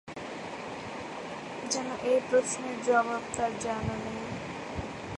যেন 1.71 1.87
এই 2.03 2.19
প্রশ্নের 2.29 2.77
জবাব 2.85 3.23
তার 3.37 3.51
জানা 3.59 3.95
নেই। 4.05 4.21